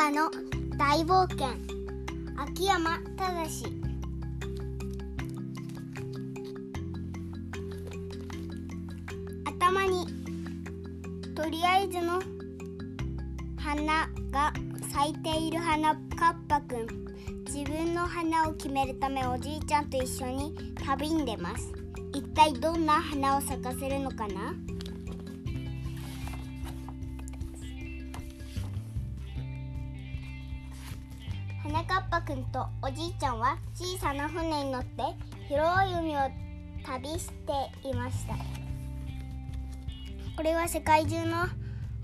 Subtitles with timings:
[0.00, 0.30] パの
[0.78, 1.48] 大冒険。
[2.34, 3.66] 秋山正
[9.44, 10.06] 頭に
[11.34, 12.18] とりあえずの
[13.58, 14.54] 花が
[14.90, 16.86] 咲いている花カッパくん
[17.44, 21.70] 自分の花を決めるためおじいちゃんと一緒に旅に出ます。
[22.14, 24.54] 一体どんな花を咲かせるのかな？
[31.72, 35.04] 花かっぱくんとおじいちゃんは小さな船に乗って
[35.46, 36.20] 広い海を
[36.84, 38.34] 旅していました。
[40.36, 41.46] これは世界中の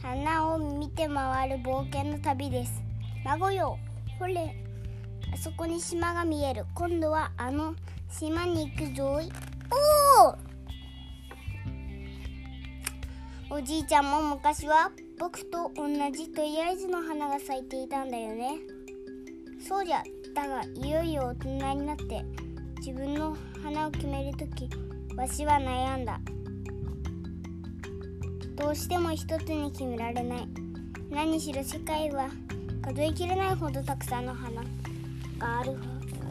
[0.00, 2.80] 花を見て回る冒険の旅です。
[3.24, 3.76] 孫よ
[4.20, 4.54] ほれ
[5.34, 6.64] あそこに島が見える。
[6.72, 7.74] 今度はあの
[8.08, 9.28] 島に行くぞい。
[13.50, 18.75] おおじいちゃんも昔は僕と同じとりあえずの花が咲いていたんだよね。
[19.66, 20.00] そうじゃ。
[20.32, 22.24] だがいよいよ大人になって
[22.78, 24.70] 自分の花を決める時
[25.16, 26.20] わしは悩んだ。
[28.54, 30.48] どうしても一つに決められない。
[31.10, 32.28] 何しろ世界は
[32.80, 35.76] 数えきれないほどたくさんの花がある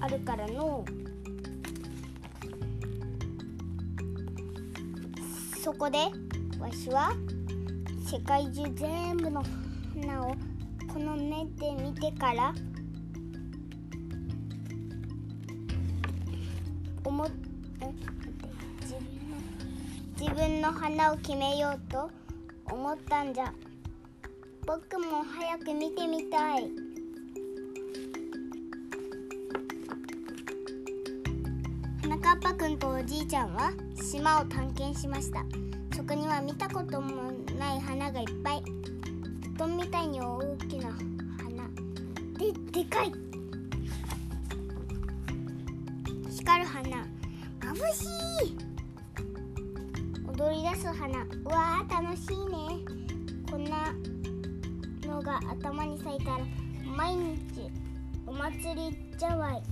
[0.00, 0.84] あるからの。
[5.60, 5.98] そこで
[6.60, 7.12] わしは
[8.06, 9.42] 世界中全部の
[10.00, 10.36] 花を
[10.92, 12.54] この目で見てから
[17.04, 17.28] 思っ
[18.80, 19.36] 自分の
[20.18, 22.10] 自分の花を決めようと
[22.70, 23.52] 思ったんじゃ。
[24.66, 26.70] 僕も早く見てみたい。
[32.00, 35.44] 花かっぱくんとおじいちゃんは島を探検しました。
[35.94, 38.62] そこには見たこともない花がいっぱい。
[39.54, 41.68] 布団みたいに大きな花。
[42.38, 43.12] ででかい。
[46.44, 47.08] 光る花。
[47.58, 48.04] 眩し
[48.44, 48.58] い。
[50.28, 51.22] 踊り出す花。
[51.22, 52.84] うわー楽しいね。
[53.50, 53.94] こんな
[55.06, 56.40] のが頭に咲いたら
[56.84, 57.70] 毎日
[58.26, 59.62] お祭りじゃわい。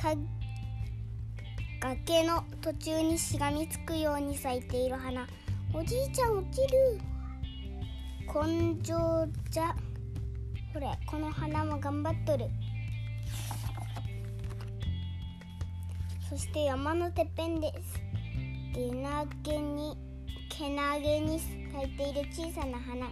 [0.00, 0.14] か
[1.80, 5.26] 崖の途中にしがみつくように咲いている花。
[5.74, 6.68] おじいちゃん落ちる。
[8.32, 9.74] 根性じゃ。
[10.72, 12.46] ほれこの花も頑張っとる。
[16.28, 18.00] そして山のてっぺんです。
[18.74, 19.96] けなげに
[20.50, 23.06] けなげに咲いている小さな花。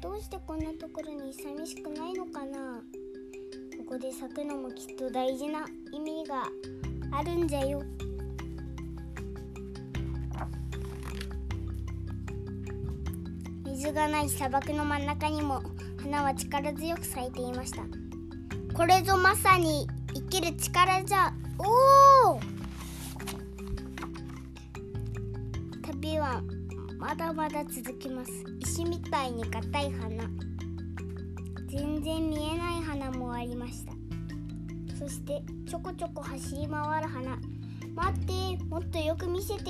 [0.00, 2.80] どうしてこんなところに寂しくないのかな？
[3.78, 6.44] ここで咲くのもきっと大事な意味が
[7.10, 7.82] あるんじゃよ。
[13.64, 15.62] 水がない砂漠の真ん中にも
[16.02, 17.82] 花は力強く咲いていました。
[18.78, 21.32] これぞまさに生きる力じゃ。
[21.58, 22.40] おお
[25.82, 26.40] 旅は
[26.96, 28.30] まだまだ続きます。
[28.60, 30.24] 石みたいに硬い花。
[31.66, 33.92] 全然見えない花もありました。
[34.96, 37.36] そしてちょこちょこ走り回る花。
[37.96, 39.64] 待ってもっとよく見せて。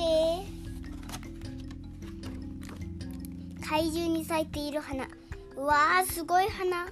[3.66, 5.08] 怪獣に咲いている花。
[5.56, 6.86] うわーすごい花。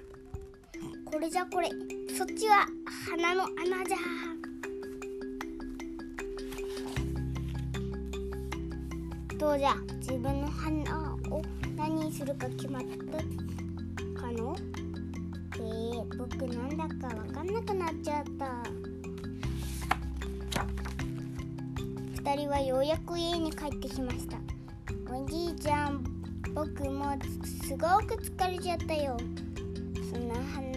[1.17, 1.71] これじゃこれ。
[2.15, 2.67] そっちは
[3.07, 3.97] 花の穴じゃ。
[9.39, 9.75] どうじゃ？
[9.97, 11.41] 自分の花を
[11.75, 13.17] 何にするか決まった
[14.21, 14.55] かの？
[15.55, 18.63] えー、僕なんだかわかんなくなっちゃった。
[22.31, 24.37] 二人はようやく家に帰ってきました。
[25.11, 26.05] おじいちゃん
[26.55, 29.17] 僕もすごく疲れちゃったよ。
[30.13, 30.76] そんな花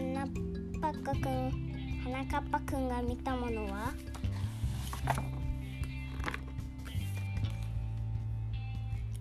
[0.89, 3.93] パッカくん花かっぱくんが見たものは？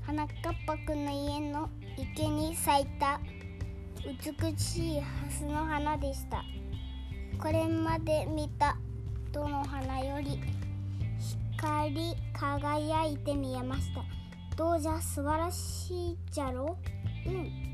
[0.01, 3.21] 花かっぱくんの家の池に咲いた
[4.03, 6.43] 美しいハスの花でした。
[7.39, 8.75] これまで見た
[9.31, 10.41] どの花より
[11.59, 14.03] 光り輝いて見えました。
[14.57, 14.99] どうじゃ？
[15.03, 16.79] 素晴らしいじゃろ？
[17.27, 17.68] うん。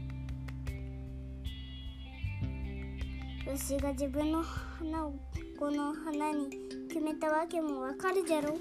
[3.46, 5.14] 私が自分の花を
[5.58, 6.49] この花に
[6.88, 8.56] 決めたわけもわかるじゃろ？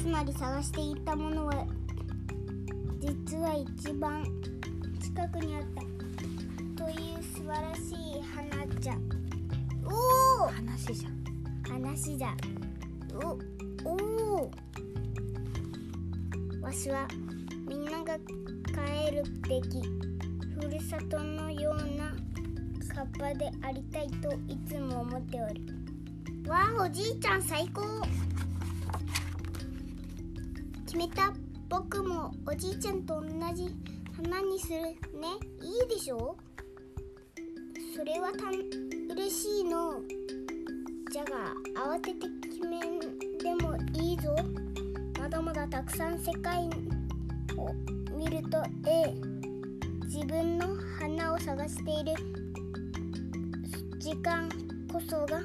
[0.00, 1.66] つまり探していたものは
[3.00, 4.24] 実は一番
[5.02, 5.62] 近くにあっ
[6.76, 7.80] たという素晴らし
[8.18, 8.94] い花じゃ。
[9.84, 11.80] おお話じゃん。
[11.82, 12.36] 話じゃ。
[13.22, 13.36] お
[13.88, 13.94] お
[14.36, 14.50] お
[16.62, 17.08] わしは
[17.70, 19.80] みんなが帰るべき
[20.60, 22.10] ふるさとのような
[22.92, 26.50] カッパでありたいといつも思っておる。
[26.50, 27.82] わあおじいちゃん最高。
[30.84, 31.32] 決めた。
[31.68, 33.72] 僕もおじいちゃんと同じ
[34.16, 34.96] 花にするね。
[35.62, 36.36] いいでしょ？
[37.96, 38.48] それはた
[39.14, 40.02] 嬉しいの。
[41.12, 41.54] じゃが
[41.94, 42.98] 慌てて決めん
[43.38, 44.34] でもいいぞ。
[45.20, 46.68] まだまだたくさん世界
[47.64, 47.74] を
[48.16, 49.14] 見るとええ
[50.04, 50.66] 自分の
[50.98, 52.14] 花を探している。
[53.98, 54.48] 時間
[54.90, 55.40] こそが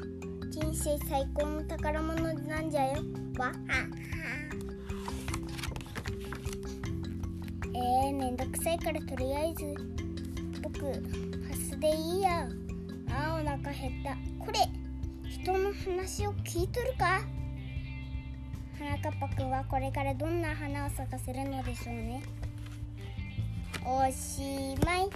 [0.50, 3.04] 人生最高の宝物なんじゃよ。
[3.38, 3.54] わは
[7.74, 9.76] えー、めんどくさいからとりあえず
[10.64, 10.94] 僕ハ
[11.54, 12.48] スでいいや。
[13.10, 14.18] あお腹減った。
[14.44, 14.60] これ
[15.30, 17.20] 人の話を聞いとるか？
[18.86, 22.22] 花かっぱくんはこれからどんな花を咲かせるのでしょうね。
[23.84, 25.10] おしまい。